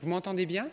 [0.00, 0.68] Vous m'entendez bien?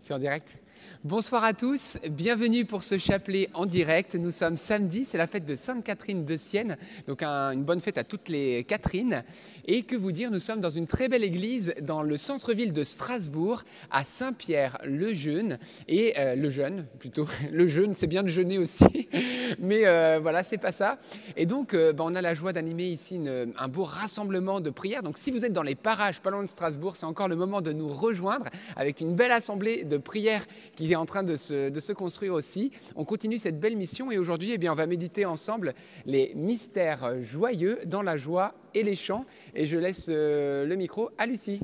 [0.00, 0.58] C'est en direct?
[1.02, 4.16] Bonsoir à tous, bienvenue pour ce chapelet en direct.
[4.16, 6.76] Nous sommes samedi, c'est la fête de Sainte-Catherine de Sienne,
[7.08, 9.24] donc une bonne fête à toutes les Catherines.
[9.64, 12.84] Et que vous dire, nous sommes dans une très belle église dans le centre-ville de
[12.84, 15.58] Strasbourg, à Saint-Pierre-le-Jeune.
[15.88, 19.08] Et euh, le jeune, plutôt, le jeûne, c'est bien de jeûner aussi,
[19.58, 20.98] mais euh, voilà, c'est pas ça.
[21.34, 23.18] Et donc, euh, bah, on a la joie d'animer ici
[23.56, 25.02] un beau rassemblement de prières.
[25.02, 27.62] Donc, si vous êtes dans les parages pas loin de Strasbourg, c'est encore le moment
[27.62, 30.44] de nous rejoindre avec une belle assemblée de prières
[30.76, 32.72] qui est en train de se, construire aussi.
[32.96, 35.74] On continue cette belle mission et aujourd'hui, eh bien, on va méditer ensemble
[36.06, 39.24] les mystères joyeux dans la joie et les chants.
[39.54, 41.60] Et je laisse euh, le micro à Lucie.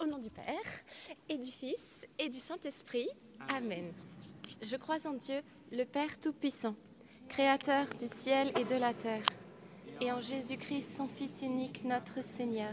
[0.00, 0.44] Au nom du Père
[1.28, 3.08] et du Fils et du Saint-Esprit,
[3.48, 3.92] Amen.
[4.62, 5.40] Je crois en Dieu,
[5.72, 6.74] le Père Tout-Puissant,
[7.28, 9.24] Créateur du ciel et de la terre,
[10.00, 12.72] et en Jésus-Christ, son Fils unique, notre Seigneur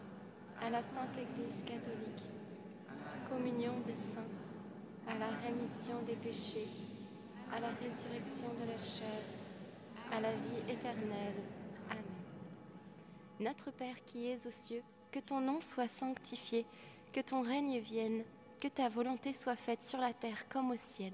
[0.61, 2.23] à la Sainte Église catholique,
[3.29, 4.21] communion des saints,
[5.07, 6.67] à la rémission des péchés,
[7.51, 9.23] à la résurrection de la chair,
[10.11, 11.41] à la vie éternelle.
[11.89, 12.03] Amen.
[13.39, 16.65] Notre Père qui es aux cieux, que ton nom soit sanctifié,
[17.11, 18.23] que ton règne vienne,
[18.59, 21.13] que ta volonté soit faite sur la terre comme au ciel.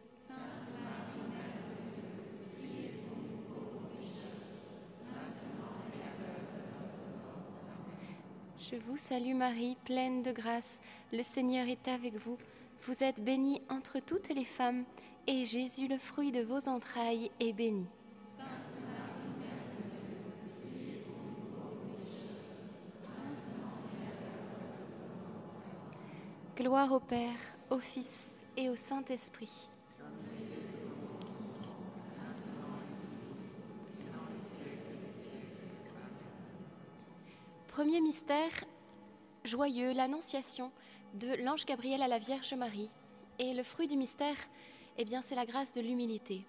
[8.71, 10.79] Je vous salue Marie, pleine de grâce,
[11.11, 12.37] le Seigneur est avec vous.
[12.83, 14.85] Vous êtes bénie entre toutes les femmes,
[15.27, 17.85] et Jésus, le fruit de vos entrailles, est béni.
[26.55, 27.39] Gloire au Père,
[27.71, 29.69] au Fils et au Saint-Esprit.
[37.81, 38.51] Premier mystère
[39.43, 40.71] joyeux, l'annonciation
[41.15, 42.91] de l'ange Gabriel à la Vierge Marie.
[43.39, 44.35] Et le fruit du mystère,
[44.99, 46.45] eh bien, c'est la grâce de l'humilité.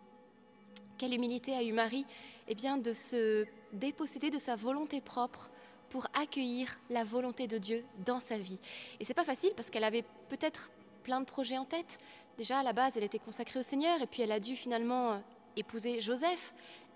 [0.99, 2.05] Quelle humilité a eu Marie
[2.49, 5.51] Eh bien, de se déposséder de sa volonté propre
[5.89, 8.59] pour accueillir la volonté de Dieu dans sa vie.
[9.01, 10.71] Et c'est pas facile parce qu'elle avait peut-être
[11.03, 11.97] plein de projets en tête.
[12.37, 15.13] Déjà, à la base, elle était consacrée au Seigneur et puis elle a dû finalement
[15.13, 15.19] euh,
[15.57, 16.53] épouser Joseph.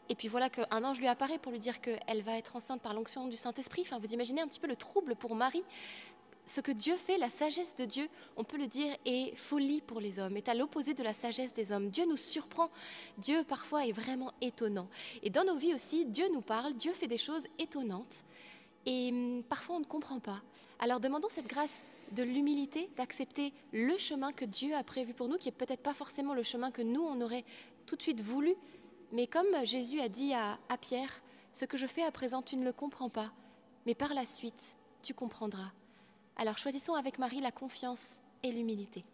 [0.08, 2.94] Et puis voilà qu'un ange lui apparaît pour lui dire qu'elle va être enceinte par
[2.94, 3.82] l'onction du Saint-Esprit.
[3.82, 5.64] Enfin, vous imaginez un petit peu le trouble pour Marie.
[6.48, 10.00] Ce que Dieu fait, la sagesse de Dieu, on peut le dire, est folie pour
[10.00, 11.90] les hommes, est à l'opposé de la sagesse des hommes.
[11.90, 12.70] Dieu nous surprend,
[13.18, 14.86] Dieu parfois est vraiment étonnant.
[15.24, 18.22] Et dans nos vies aussi, Dieu nous parle, Dieu fait des choses étonnantes.
[18.86, 20.40] Et hum, parfois on ne comprend pas.
[20.78, 21.82] Alors demandons cette grâce
[22.12, 25.94] de l'humilité, d'accepter le chemin que Dieu a prévu pour nous, qui est peut-être pas
[25.94, 27.44] forcément le chemin que nous, on aurait
[27.86, 28.54] tout de suite voulu,
[29.12, 31.22] mais comme Jésus a dit à, Pierre,
[31.52, 33.32] ce que je fais à présent, tu ne le comprends pas,
[33.86, 35.72] mais par la suite, tu comprendras.
[36.36, 39.04] Alors choisissons avec Marie la confiance et l'humilité.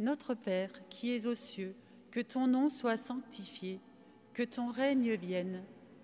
[0.00, 1.76] Notre Père qui es aux cieux,
[2.10, 3.80] que ton nom soit sanctifié,
[4.32, 5.64] que ton règne vienne,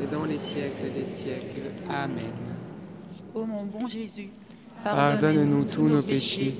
[0.00, 1.72] et dans les siècles des siècles.
[1.88, 2.32] Amen.
[3.34, 4.28] Ô mon bon Jésus,
[4.84, 6.54] Pardonne-nous tous nos péchés,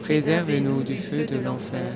[0.00, 1.94] préservez-nous du feu de l'enfer,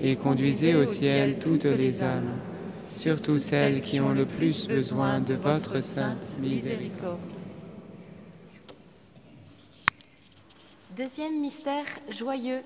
[0.00, 2.38] et conduisez au ciel toutes les âmes,
[2.84, 7.18] surtout celles qui ont le plus besoin de votre sainte miséricorde.
[10.96, 12.62] Deuxième mystère joyeux,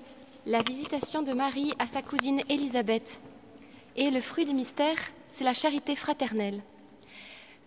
[0.47, 3.19] la visitation de Marie à sa cousine Élisabeth.
[3.95, 4.97] Et le fruit du mystère,
[5.31, 6.61] c'est la charité fraternelle.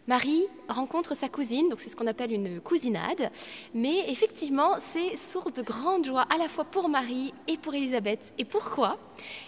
[0.06, 3.30] Marie rencontre sa cousine, donc c'est ce qu'on appelle une cousinade,
[3.72, 8.34] mais effectivement c'est source de grande joie à la fois pour Marie et pour Élisabeth.
[8.36, 8.98] Et pourquoi?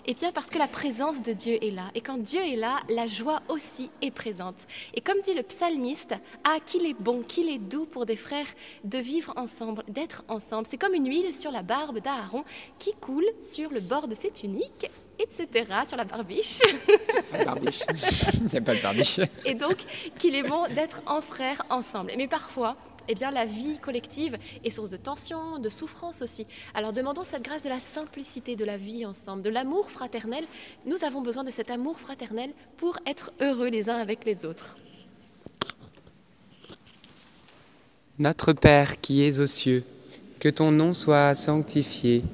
[0.06, 2.80] Eh bien parce que la présence de Dieu est là, et quand Dieu est là,
[2.88, 4.66] la joie aussi est présente.
[4.94, 8.46] Et comme dit le psalmiste, ah qu'il est bon, qu'il est doux pour des frères
[8.82, 10.66] de vivre ensemble, d'être ensemble.
[10.70, 12.44] C'est comme une huile sur la barbe d'Aaron
[12.78, 16.60] qui coule sur le bord de ses tuniques etc., sur la barbiche.
[17.32, 17.80] La barbiche.
[18.34, 19.20] Il n'y a pas de barbiche.
[19.44, 19.76] Et donc,
[20.18, 22.12] qu'il est bon d'être en frères ensemble.
[22.16, 22.76] Mais parfois,
[23.08, 26.46] eh bien, la vie collective est source de tension, de souffrance aussi.
[26.74, 30.44] Alors demandons cette grâce de la simplicité de la vie ensemble, de l'amour fraternel.
[30.84, 34.76] Nous avons besoin de cet amour fraternel pour être heureux les uns avec les autres.
[38.18, 39.84] Notre Père qui es aux cieux,
[40.40, 42.24] que ton nom soit sanctifié,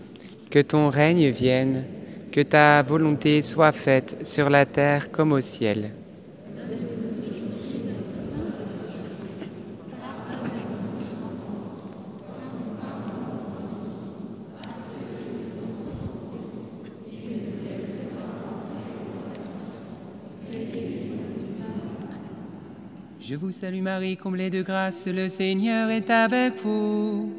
[0.48, 1.84] que ton règne vienne
[2.32, 5.90] que ta volonté soit faite sur la terre comme au ciel.
[23.20, 27.32] Je vous salue Marie, comblée de grâce, le Seigneur est avec vous.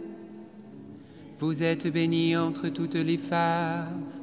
[1.40, 4.23] Vous êtes bénie entre toutes les femmes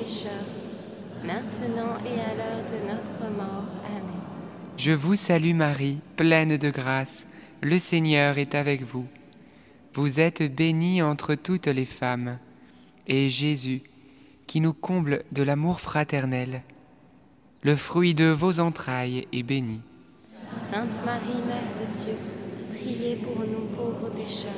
[0.00, 0.30] pécheurs,
[1.24, 3.64] maintenant et à l'heure de notre mort.
[3.84, 4.20] Amen.
[4.76, 7.26] Je vous salue Marie, pleine de grâce.
[7.60, 9.06] Le Seigneur est avec vous.
[9.94, 12.38] Vous êtes bénie entre toutes les femmes,
[13.06, 13.82] et Jésus,
[14.46, 16.62] qui nous comble de l'amour fraternel,
[17.62, 19.82] le fruit de vos entrailles est béni.
[20.72, 22.16] Sainte Marie, Mère de Dieu,
[22.74, 24.50] priez pour nous pauvres pécheurs,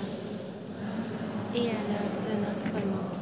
[1.55, 3.22] et à l'heure de notre mort.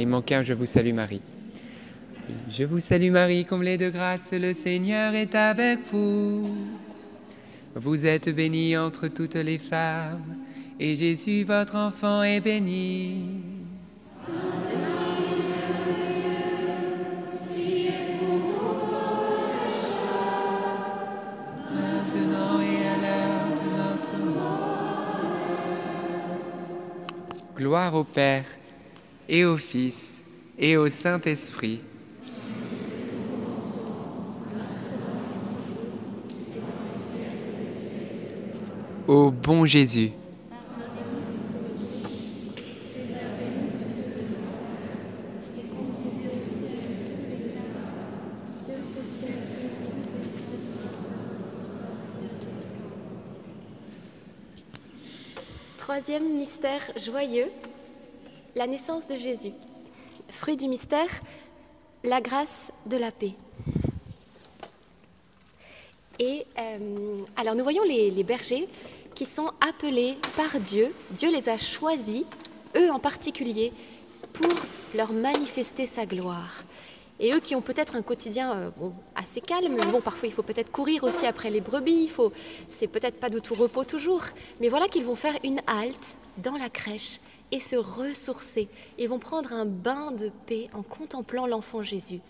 [0.00, 1.20] Il manquait un Je vous salue Marie.
[2.48, 6.48] Je vous salue Marie, comblée de grâce, le Seigneur est avec vous.
[7.74, 10.36] Vous êtes bénie entre toutes les femmes,
[10.78, 13.26] et Jésus, votre enfant, est béni.
[27.54, 28.46] Gloire au Père,
[29.30, 30.24] et au Fils,
[30.58, 31.80] et au Saint-Esprit.
[39.06, 40.10] Ô bon Jésus,
[55.78, 57.50] Troisième mystère joyeux,
[58.54, 59.52] la naissance de Jésus.
[60.28, 61.08] Fruit du mystère,
[62.04, 63.34] la grâce de la paix.
[66.18, 68.68] Et euh, alors nous voyons les, bergers
[69.14, 70.94] qui sont appelés par Dieu.
[71.12, 72.24] Dieu les a choisis,
[72.76, 73.72] eux en particulier,
[74.32, 74.52] pour
[74.94, 76.64] leur manifester sa gloire.
[77.18, 78.70] Et eux qui ont peut-être un quotidien euh,
[79.14, 82.32] assez calme, bon, parfois il faut peut-être courir aussi après les brebis, faut,
[82.68, 84.22] c'est peut-être pas de tout repos toujours,
[84.60, 87.20] mais voilà qu'ils vont faire une halte dans la crèche
[87.52, 88.68] et se ressourcer.
[88.98, 92.20] Ils vont prendre un bain de paix en contemplant l'enfant Jésus.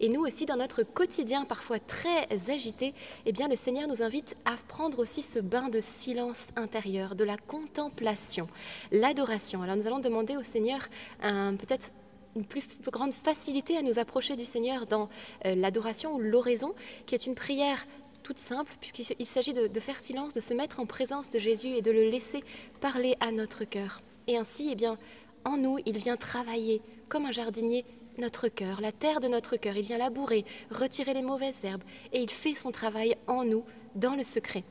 [0.00, 2.94] Et nous aussi, dans notre quotidien parfois très agité,
[3.26, 7.24] eh bien, le Seigneur nous invite à prendre aussi ce bain de silence intérieur, de
[7.24, 8.48] la contemplation,
[8.92, 9.62] l'adoration.
[9.62, 10.80] Alors nous allons demander au Seigneur
[11.20, 11.92] peut-être
[12.36, 15.08] une plus, plus grande facilité à nous approcher du Seigneur dans
[15.46, 16.74] euh, l'adoration ou l'oraison,
[17.06, 17.86] qui est une prière
[18.22, 21.68] toute simple, puisqu'il s'agit de, de, faire silence, de se mettre en présence de Jésus
[21.68, 22.44] et de le laisser
[22.80, 24.02] parler à notre cœur.
[24.30, 24.96] Et ainsi, eh bien,
[25.44, 27.84] en nous, il vient travailler comme un jardinier
[28.18, 29.76] notre cœur, la terre de notre cœur.
[29.76, 31.82] Il vient labourer, retirer les mauvaises herbes,
[32.12, 33.64] et il fait son travail en nous,
[33.96, 34.62] dans le secret.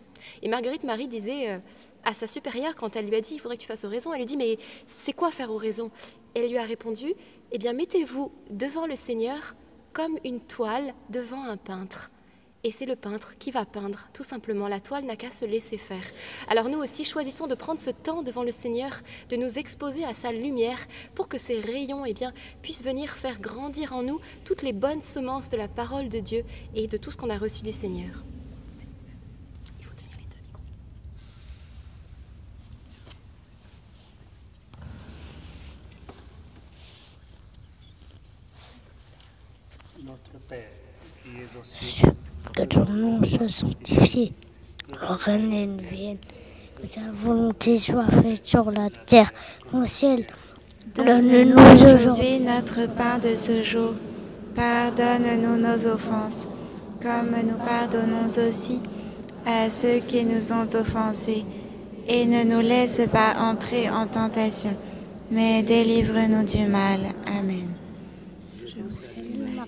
[0.41, 1.59] Et Marguerite Marie disait euh,
[2.05, 4.19] à sa supérieure, quand elle lui a dit il faudrait que tu fasses oraison, elle
[4.19, 5.91] lui dit mais c'est quoi faire oraison?
[6.35, 7.13] Elle lui a répondu
[7.51, 9.55] eh bien mettez-vous devant le Seigneur
[9.91, 12.11] comme une toile devant un peintre.
[12.65, 14.67] Et c'est le peintre qui va peindre, tout simplement.
[14.67, 16.03] La toile n'a qu'à se laisser faire.
[16.49, 18.91] Alors nous aussi, choisissons de prendre ce temps devant le Seigneur,
[19.29, 20.79] de nous exposer à sa lumière
[21.15, 25.01] pour que ces rayons eh bien, puissent venir faire grandir en nous toutes les bonnes
[25.01, 26.43] semences de la parole de Dieu
[26.75, 28.25] et de tout ce qu'on a reçu du Seigneur.
[29.79, 30.59] Il faut tenir les deux micros.
[40.05, 40.69] Notre Père,
[41.23, 42.07] qui es aux cieux,
[42.55, 44.33] que ton nom soit sanctifié,
[44.87, 46.17] que règne vienne,
[46.81, 49.31] que ta volonté soit faite sur la terre
[49.69, 50.25] comme au ciel.
[50.95, 53.93] Donne-nous aujourd'hui notre pain de ce jour.
[54.55, 56.47] Pardonne-nous nos offenses,
[57.01, 58.79] comme nous pardonnons aussi
[59.45, 61.43] à ceux qui nous ont offensés.
[62.07, 64.75] Et ne nous laisse pas entrer en tentation,
[65.29, 67.01] mais délivre-nous du mal.
[67.27, 67.67] Amen.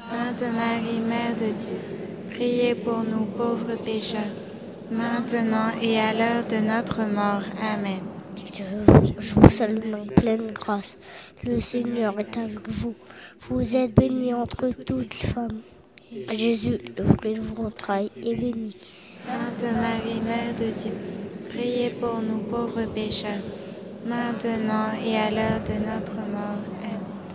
[0.00, 1.78] Sainte Marie, Mère de Dieu,
[2.28, 4.20] priez pour nous pauvres pécheurs,
[4.90, 7.42] maintenant et à l'heure de notre mort.
[7.62, 8.00] Amen.
[9.18, 10.96] Je, vous salue Marie, pleine grâce.
[11.44, 12.94] Le Seigneur est avec vous.
[13.48, 15.60] Vous êtes bénie entre toutes les femmes.
[16.32, 18.76] Jésus, le fruit de vos entrailles, est béni.
[19.18, 20.92] Sainte Marie, Mère de Dieu,
[21.50, 23.42] priez pour nous pauvres pécheurs,
[24.04, 26.62] maintenant et à l'heure de notre mort.
[26.82, 26.93] Amen.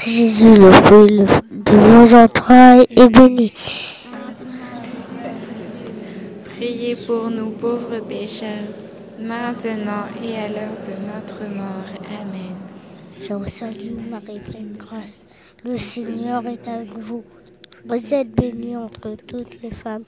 [0.00, 3.52] Jésus, le fruit de vos entrailles, est béni.
[6.44, 8.48] Priez pour nous pauvres pécheurs,
[9.20, 11.86] maintenant et à l'heure de notre mort.
[12.20, 12.56] Amen.
[13.20, 15.28] Je vous salue, Marie, pleine de grâce.
[15.64, 17.22] Le Seigneur est avec vous.
[17.84, 20.04] Vous êtes bénie entre toutes les femmes,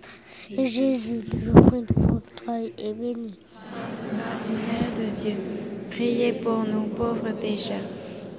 [0.51, 3.39] et Jésus, le fruit de votre entrailles, est béni.
[4.13, 5.35] Marie, Mère de Dieu,
[5.91, 7.77] priez pour nous pauvres pécheurs,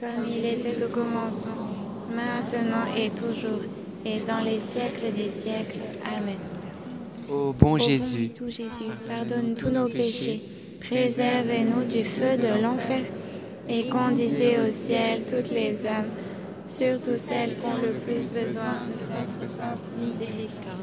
[0.00, 1.68] Comme il était au commencement,
[2.08, 3.60] maintenant et toujours,
[4.06, 5.80] et dans les siècles des siècles.
[6.16, 6.38] Amen.
[7.28, 10.40] Ô bon Ô Jésus, bon tout Jésus, pardonne tous nos péchés,
[10.80, 13.02] préservez-nous du feu de l'enfer,
[13.68, 16.08] et conduisez au ciel toutes les âmes,
[16.66, 20.80] surtout celles qui ont le plus besoin de votre sainte miséricorde.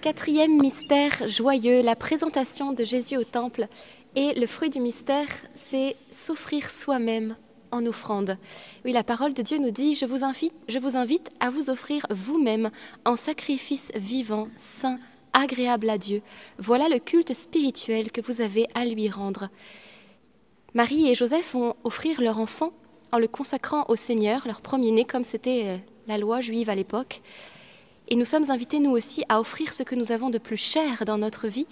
[0.00, 3.66] Quatrième mystère joyeux, la présentation de Jésus au temple.
[4.14, 7.34] Et le fruit du mystère, c'est s'offrir soi-même
[7.70, 8.36] en offrande.
[8.84, 11.70] Oui, la parole de Dieu nous dit, je vous invite, je vous invite à vous
[11.70, 12.70] offrir vous-même
[13.06, 15.00] en sacrifice vivant, saint,
[15.32, 16.20] agréable à Dieu.
[16.58, 19.48] Voilà le culte spirituel que vous avez à lui rendre.
[20.74, 22.72] Marie et Joseph vont offrir leur enfant
[23.12, 27.22] en le consacrant au Seigneur, leur premier-né, comme c'était euh, la loi juive à l'époque.
[28.08, 31.04] Et nous sommes invités, nous aussi, à offrir ce que nous avons de plus cher
[31.06, 31.66] dans notre vie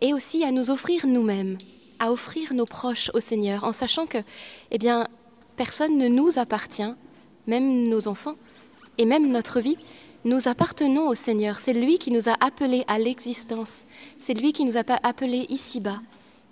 [0.00, 1.58] et aussi à nous offrir nous-mêmes,
[2.02, 4.18] à offrir nos proches au Seigneur, en sachant que,
[4.72, 5.06] eh bien,
[5.54, 6.92] personne ne nous appartient,
[7.46, 8.34] même nos enfants,
[8.98, 9.76] et même notre vie.
[10.24, 11.60] Nous appartenons au Seigneur.
[11.60, 13.84] C'est lui qui nous a appelés à l'existence.
[14.18, 16.00] C'est lui qui nous a appelés ici-bas.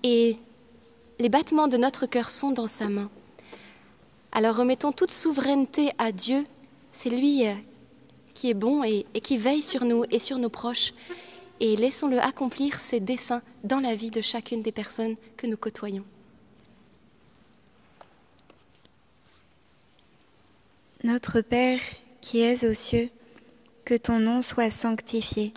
[0.05, 0.37] Et
[1.19, 3.11] les battements de notre cœur sont dans sa main.
[4.31, 6.47] Alors remettons toute souveraineté à Dieu.
[6.93, 7.55] C'est lui euh,
[8.35, 10.95] qui est bon et, et qui veille sur nous et sur nos proches.
[11.61, 16.05] Et laissons-le accomplir ses desseins dans la vie de chacune des personnes que nous côtoyons.
[21.05, 21.81] Notre Père
[22.21, 23.09] qui es aux cieux,
[23.85, 25.55] que ton nom soit sanctifié,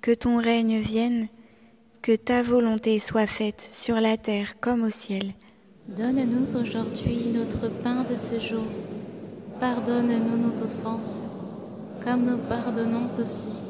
[0.00, 1.28] que ton règne vienne,
[2.00, 5.32] que ta volonté soit faite sur la terre comme au ciel.
[5.88, 8.66] Donne-nous aujourd'hui notre pain de ce jour.
[9.60, 11.28] Pardonne-nous nos offenses,
[12.02, 13.61] comme nous pardonnons aussi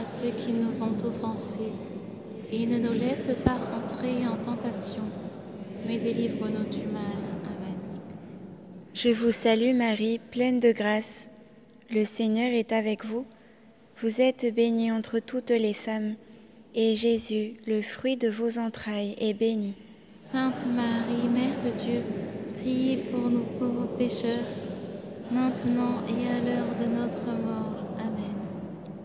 [0.00, 1.72] à ceux qui nous ont offensés.
[2.52, 5.02] Et ne nous laisse pas entrer en tentation,
[5.86, 7.18] mais délivre-nous du mal.
[7.44, 8.00] Amen.
[8.92, 11.30] Je vous salue Marie, pleine de grâce.
[11.90, 13.26] Le Seigneur est avec vous.
[14.00, 16.14] Vous êtes bénie entre toutes les femmes,
[16.74, 19.74] et Jésus, le fruit de vos entrailles, est béni.
[20.16, 22.02] Sainte Marie, Mère de Dieu,
[22.56, 24.46] priez pour nous pauvres pécheurs,
[25.30, 27.73] maintenant et à l'heure de notre mort.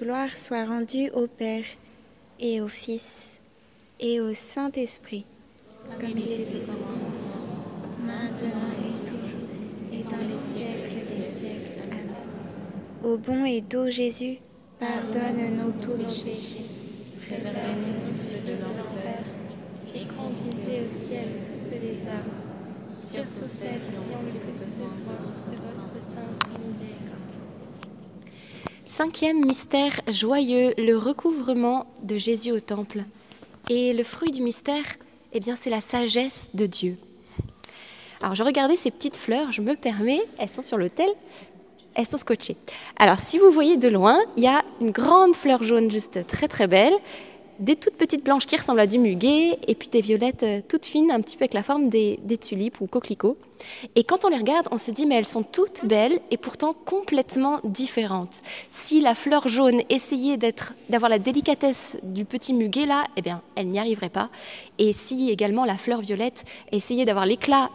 [0.00, 1.64] gloire soit rendue au Père
[2.38, 3.38] et au Fils
[3.98, 5.26] et au Saint-Esprit,
[6.00, 7.44] comme il était au commencement,
[8.02, 9.42] maintenant et toujours,
[9.92, 11.82] et dans les siècles des siècles.
[11.82, 12.08] Amen.
[13.04, 14.38] Ô bon et doux Jésus,
[14.78, 16.64] pardonne-nous tous nos péchés,
[17.20, 19.22] Préservez-nous du feu de l'enfer,
[19.94, 22.32] et conduisez au ciel toutes les âmes,
[23.06, 27.20] surtout celles qui ont le plus besoin de votre sainte miséricorde.
[29.02, 33.04] Cinquième mystère joyeux, le recouvrement de Jésus au temple.
[33.70, 34.84] Et le fruit du mystère,
[35.32, 36.98] eh bien, c'est la sagesse de Dieu.
[38.20, 41.08] Alors, je regardais ces petites fleurs, je me permets, elles sont sur l'autel,
[41.94, 42.58] elles sont scotchées.
[42.98, 46.46] Alors, si vous voyez de loin, il y a une grande fleur jaune juste très
[46.46, 46.92] très belle,
[47.60, 50.86] des toutes petites blanches qui ressemblent à du muguet, et puis des violettes euh, toutes
[50.86, 53.36] fines, un petit peu avec la forme des, tulipes ou coquelicots.
[53.94, 56.72] Et quand on les regarde, on se dit, mais elles sont toutes belles et pourtant
[56.72, 58.40] complètement différentes.
[58.70, 63.68] Si la fleur jaune essayait d'avoir la délicatesse du petit muguet là, eh bien, elle
[63.68, 64.30] n'y arriverait pas.
[64.78, 67.68] Et si également la fleur violette essayait d'avoir l'éclat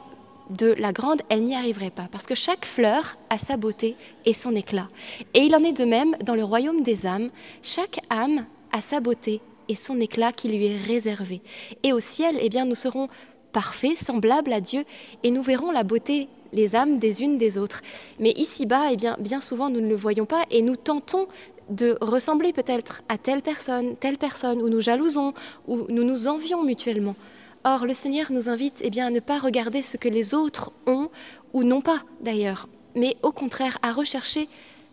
[0.49, 3.95] de la grande, elle n'y arriverait pas, parce que chaque fleur a sa beauté
[4.25, 4.89] et son éclat.
[5.35, 7.29] Et il en est de même dans le royaume des âmes,
[7.61, 11.41] chaque âme a sa beauté et son éclat qui lui est réservé.
[11.83, 13.07] Et au ciel, eh bien, nous serons
[13.51, 14.83] parfaits, semblables à Dieu,
[15.23, 17.81] et nous verrons la beauté, les âmes des unes des autres.
[18.19, 21.27] Mais ici-bas, eh bien, bien souvent, nous ne le voyons pas, et nous tentons
[21.69, 25.33] de ressembler peut-être à telle personne, telle personne, où nous jalousons,
[25.67, 27.15] où nous nous envions mutuellement.
[27.63, 30.71] Or, le Seigneur nous invite eh bien, à ne pas regarder ce que les autres
[30.85, 31.09] ont
[31.53, 34.47] ou n'ont pas d'ailleurs, mais au contraire à rechercher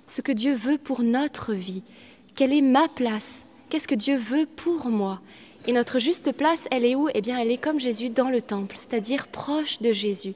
[0.06, 1.82] ce que Dieu veut pour notre vie.
[2.34, 5.22] Quelle est ma place Qu'est-ce que Dieu veut pour moi?
[5.66, 7.08] Et notre juste place, elle est où?
[7.14, 10.34] Eh bien, elle est comme Jésus dans le temple, c'est-à-dire proche de Jésus.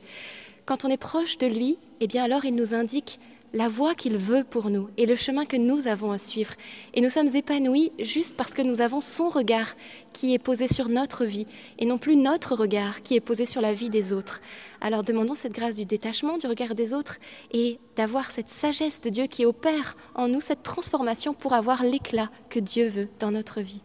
[0.64, 3.20] Quand on est proche de lui, eh bien alors il nous indique
[3.52, 6.52] la voie qu'il veut pour nous et le chemin que nous avons à suivre.
[6.94, 9.74] Et nous sommes épanouis juste parce que nous avons son regard
[10.12, 11.46] qui est posé sur notre vie
[11.78, 14.40] et non plus notre regard qui est posé sur la vie des autres.
[14.80, 17.18] Alors demandons cette grâce du détachement du regard des autres
[17.52, 22.30] et d'avoir cette sagesse de Dieu qui opère en nous cette transformation pour avoir l'éclat
[22.50, 23.82] que Dieu veut dans notre vie.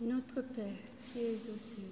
[0.00, 0.64] Notre Père
[1.12, 1.91] qui aux cieux,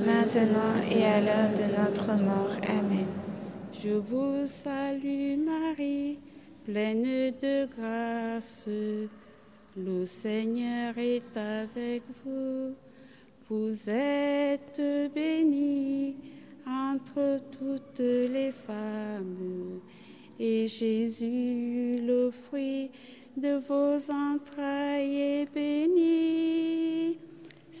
[0.00, 2.56] maintenant et à l'heure de notre mort.
[2.68, 3.06] Amen.
[3.72, 6.18] Je vous salue Marie,
[6.64, 8.66] pleine de grâce.
[9.76, 12.74] Le Seigneur est avec vous.
[13.48, 14.80] Vous êtes
[15.14, 16.16] bénie
[16.66, 19.80] entre toutes les femmes.
[20.40, 22.90] Et Jésus, le fruit
[23.36, 27.18] de vos entrailles, est béni.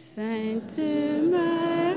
[0.00, 1.96] Sainte Marie,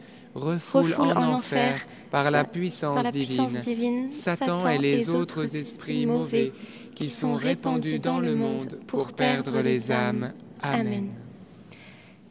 [0.35, 4.11] refoule en enfer par la puissance divine.
[4.11, 6.53] Satan et les autres esprits mauvais
[6.95, 10.33] qui sont répandus dans le monde pour perdre les âmes.
[10.61, 11.09] Amen.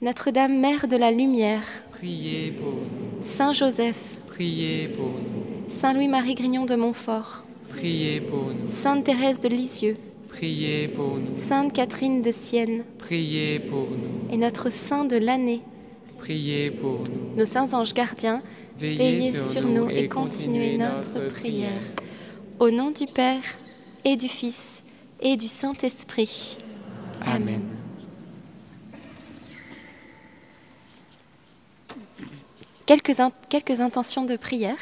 [0.03, 6.34] Notre-Dame, Mère de la Lumière, Priez pour nous, Saint Joseph, priez pour nous, Saint Louis-Marie
[6.34, 9.98] Grignon de Montfort, priez pour nous, Sainte Thérèse de Lisieux,
[10.28, 15.61] priez pour nous, Sainte Catherine de Sienne priez pour nous, et notre Saint de l'année,
[16.20, 17.36] priez pour nous.
[17.36, 18.42] nos saints anges gardiens,
[18.76, 21.80] Veillez sur nous et continuez notre prière.
[22.58, 23.42] Au nom du Père
[24.04, 24.82] et du Fils
[25.20, 26.56] et du Saint-Esprit.
[27.26, 27.62] Amen.
[32.86, 34.78] Quelques, in- quelques intentions de prière.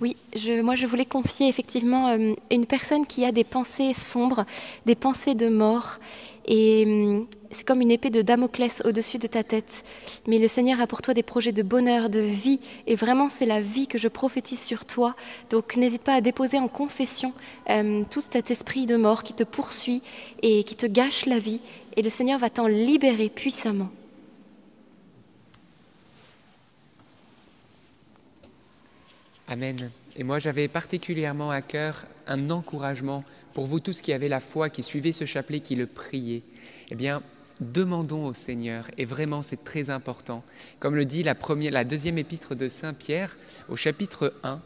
[0.00, 4.44] Oui, je, moi je voulais confier effectivement euh, une personne qui a des pensées sombres,
[4.86, 5.98] des pensées de mort.
[6.46, 9.84] Et hum, c'est comme une épée de Damoclès au-dessus de ta tête.
[10.26, 12.60] Mais le Seigneur a pour toi des projets de bonheur, de vie.
[12.86, 15.14] Et vraiment, c'est la vie que je prophétise sur toi.
[15.50, 17.32] Donc n'hésite pas à déposer en confession
[17.70, 20.02] euh, tout cet esprit de mort qui te poursuit
[20.42, 21.60] et qui te gâche la vie.
[21.96, 23.90] Et le Seigneur va t'en libérer puissamment.
[29.46, 29.90] Amen.
[30.16, 34.70] Et moi, j'avais particulièrement à cœur un encouragement pour vous tous qui avez la foi,
[34.70, 36.42] qui suivez ce chapelet, qui le priez.
[36.90, 37.22] Eh bien,
[37.60, 40.42] demandons au Seigneur, et vraiment c'est très important,
[40.80, 43.36] comme le dit la, deuxième épître de Saint Pierre
[43.68, 44.60] au chapitre 1,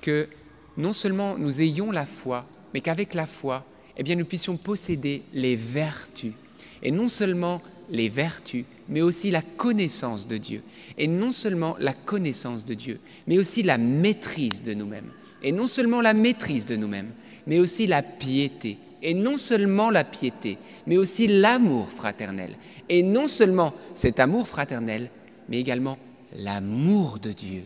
[0.00, 0.28] que
[0.76, 3.64] non seulement nous ayons la foi, mais qu'avec la foi,
[3.96, 6.32] eh bien, nous puissions posséder les vertus.
[6.82, 10.62] Et non seulement les vertus, mais aussi la connaissance de Dieu.
[10.98, 15.10] Et non seulement la connaissance de Dieu, mais aussi la maîtrise de nous-mêmes.
[15.42, 17.12] Et non seulement la maîtrise de nous-mêmes,
[17.46, 18.78] mais aussi la piété.
[19.02, 22.56] Et non seulement la piété, mais aussi l'amour fraternel.
[22.88, 25.10] Et non seulement cet amour fraternel,
[25.48, 25.98] mais également
[26.36, 27.64] l'amour de Dieu.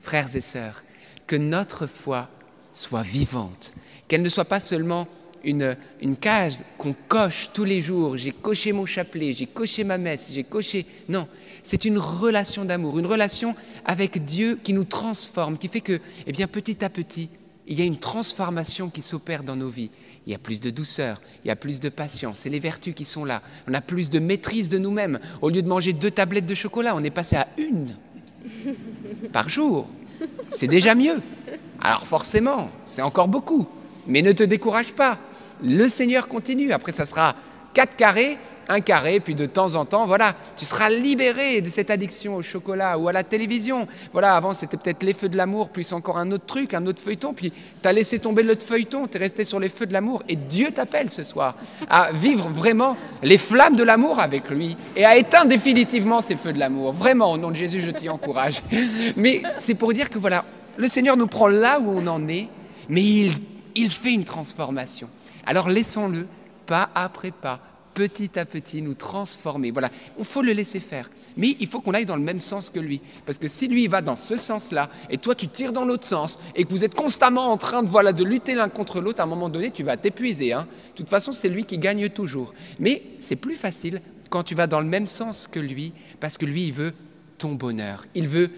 [0.00, 0.82] Frères et sœurs,
[1.26, 2.28] que notre foi
[2.72, 3.74] soit vivante,
[4.08, 5.06] qu'elle ne soit pas seulement
[5.44, 8.16] une, une cage qu'on coche tous les jours.
[8.16, 10.86] J'ai coché mon chapelet, j'ai coché ma messe, j'ai coché.
[11.08, 11.28] Non,
[11.62, 13.54] c'est une relation d'amour, une relation
[13.84, 17.28] avec Dieu qui nous transforme, qui fait que, eh bien, petit à petit,
[17.70, 19.90] il y a une transformation qui s'opère dans nos vies.
[20.26, 22.94] Il y a plus de douceur, il y a plus de patience, c'est les vertus
[22.94, 23.42] qui sont là.
[23.68, 25.20] On a plus de maîtrise de nous-mêmes.
[25.40, 27.96] Au lieu de manger deux tablettes de chocolat, on est passé à une
[29.32, 29.88] par jour.
[30.48, 31.22] C'est déjà mieux.
[31.80, 33.68] Alors forcément, c'est encore beaucoup.
[34.06, 35.18] Mais ne te décourage pas.
[35.62, 36.72] Le Seigneur continue.
[36.72, 37.36] Après, ça sera
[37.72, 38.36] quatre carrés,
[38.70, 42.42] un carré, puis de temps en temps, voilà, tu seras libéré de cette addiction au
[42.42, 43.86] chocolat ou à la télévision.
[44.12, 47.00] Voilà, avant, c'était peut-être les feux de l'amour, plus encore un autre truc, un autre
[47.00, 47.52] feuilleton, puis
[47.82, 50.36] tu as laissé tomber l'autre feuilleton, tu es resté sur les feux de l'amour, et
[50.36, 51.56] Dieu t'appelle ce soir
[51.88, 56.52] à vivre vraiment les flammes de l'amour avec lui et à éteindre définitivement ces feux
[56.52, 56.92] de l'amour.
[56.92, 58.62] Vraiment, au nom de Jésus, je t'y encourage.
[59.16, 60.44] Mais c'est pour dire que voilà,
[60.76, 62.48] le Seigneur nous prend là où on en est,
[62.88, 63.32] mais il,
[63.74, 65.08] il fait une transformation.
[65.46, 66.26] Alors laissons-le,
[66.66, 67.60] pas après pas,
[68.00, 69.70] petit à petit, nous transformer.
[69.72, 71.10] Voilà, il faut le laisser faire.
[71.36, 73.02] Mais il faut qu'on aille dans le même sens que lui.
[73.26, 76.38] Parce que si lui va dans ce sens-là, et toi tu tires dans l'autre sens,
[76.56, 79.24] et que vous êtes constamment en train de, voilà, de lutter l'un contre l'autre, à
[79.24, 80.54] un moment donné, tu vas t'épuiser.
[80.54, 80.66] Hein.
[80.92, 82.54] De toute façon, c'est lui qui gagne toujours.
[82.78, 86.46] Mais c'est plus facile quand tu vas dans le même sens que lui, parce que
[86.46, 86.94] lui, il veut
[87.36, 88.06] ton bonheur.
[88.14, 88.48] Il veut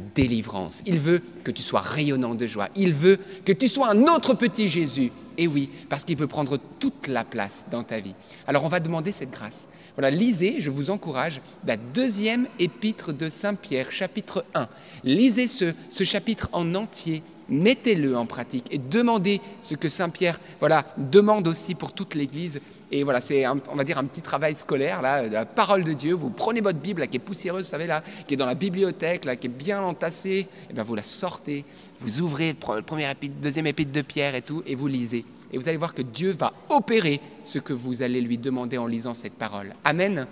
[0.00, 0.82] délivrance.
[0.86, 2.68] Il veut que tu sois rayonnant de joie.
[2.76, 5.12] Il veut que tu sois un autre petit Jésus.
[5.38, 8.14] Et oui, parce qu'il veut prendre toute la place dans ta vie.
[8.46, 9.66] Alors on va demander cette grâce.
[9.96, 14.68] Voilà, lisez, je vous encourage, la deuxième épître de Saint Pierre, chapitre 1.
[15.04, 17.22] Lisez ce, ce chapitre en entier.
[17.52, 22.60] Mettez-le en pratique et demandez ce que Saint Pierre voilà, demande aussi pour toute l'Église.
[22.90, 25.92] Et voilà, c'est, on va dire, un petit travail scolaire, là, de la parole de
[25.92, 26.12] Dieu.
[26.14, 29.36] Vous prenez votre Bible, qui est poussiéreuse, savez, là, qui est dans la bibliothèque, là,
[29.36, 31.64] qui est bien entassée, et bien vous la sortez,
[32.00, 35.24] vous ouvrez le premier épître, deuxième épître de Pierre et tout, et vous lisez.
[35.52, 38.86] Et vous allez voir que Dieu va opérer ce que vous allez lui demander en
[38.86, 39.74] lisant cette parole.
[39.84, 40.26] Amen.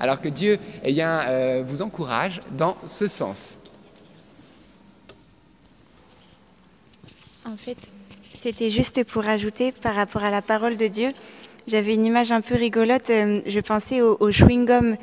[0.00, 3.58] Alors que Dieu eh bien, euh, vous encourage dans ce sens.
[7.50, 7.78] En fait,
[8.34, 11.08] c'était juste pour ajouter par rapport à la parole de Dieu.
[11.66, 13.08] J'avais une image un peu rigolote.
[13.08, 14.96] euh, Je pensais au, chewing-gum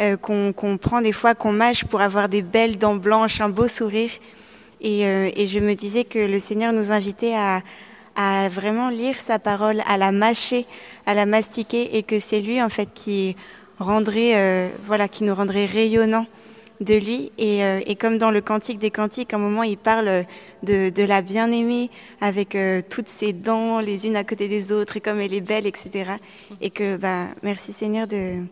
[0.00, 3.66] euh, qu'on prend des fois, qu'on mâche pour avoir des belles dents blanches, un beau
[3.66, 4.12] sourire.
[4.80, 7.62] Et, euh, je me disais que le Seigneur nous invitait à,
[8.48, 10.66] vraiment lire sa parole, à la mâcher,
[11.04, 13.34] à la mastiquer, et que c'est lui en fait qui
[13.80, 16.26] qui nous rendrait rayonnants
[16.80, 17.32] de lui.
[17.38, 20.24] Et, euh, et comme dans le Cantique des Cantiques, à un moment, il parle
[20.62, 24.96] de, de la bien-aimée avec euh, toutes ses dents, les unes à côté des autres,
[24.96, 26.12] et comme elle est belle, etc.
[26.60, 28.42] Et que, bah, merci Seigneur de,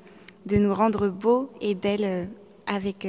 [0.46, 2.24] de nous rendre beaux et belles euh,
[2.66, 3.06] avec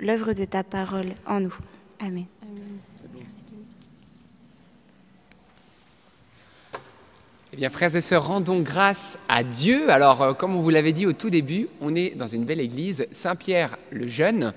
[0.00, 1.54] l'œuvre de ta parole en nous.
[2.00, 2.24] Amen.
[7.54, 9.88] Eh bien, frères et sœurs, rendons grâce à Dieu.
[9.88, 12.58] Alors, euh, comme on vous l'avait dit au tout début, on est dans une belle
[12.58, 14.52] église, Saint-Pierre le Jeune.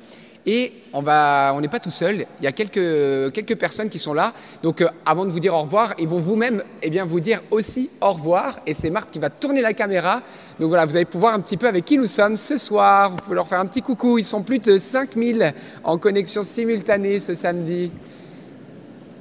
[0.48, 2.26] Et on va, on n'est pas tout seul.
[2.40, 4.34] Il y a quelques, quelques personnes qui sont là.
[4.64, 7.44] Donc, euh, avant de vous dire au revoir, ils vont vous-même, eh bien, vous dire
[7.52, 8.62] aussi au revoir.
[8.66, 10.24] Et c'est Marthe qui va tourner la caméra.
[10.60, 13.12] Donc voilà, vous allez pouvoir un petit peu avec qui nous sommes ce soir.
[13.12, 14.18] Vous pouvez leur faire un petit coucou.
[14.18, 17.92] Ils sont plus de 5000 en connexion simultanée ce samedi.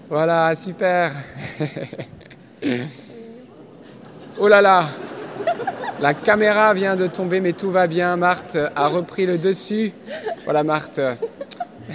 [0.09, 1.13] Voilà, super.
[4.39, 4.87] Oh là là
[5.99, 8.17] La caméra vient de tomber, mais tout va bien.
[8.17, 9.93] Marthe a repris le dessus.
[10.45, 11.01] Voilà, Marthe.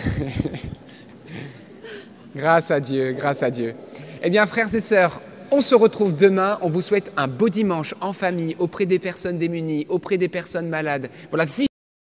[2.35, 3.75] grâce à Dieu, grâce à Dieu.
[4.23, 5.21] Eh bien, frères et sœurs,
[5.51, 6.57] on se retrouve demain.
[6.61, 10.67] On vous souhaite un beau dimanche en famille, auprès des personnes démunies, auprès des personnes
[10.67, 11.09] malades.
[11.29, 11.45] Voilà,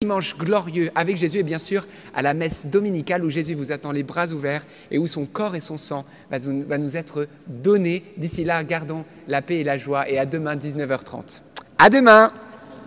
[0.03, 3.93] dimanche glorieux avec Jésus et bien sûr à la messe dominicale où Jésus vous attend
[3.93, 6.39] les bras ouverts et où son corps et son sang va
[6.79, 8.03] nous- être donnés.
[8.17, 11.43] D'ici là, gardons la paix et la joie et à demain 19h30.
[11.77, 12.33] À demain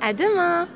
[0.02, 0.68] À demain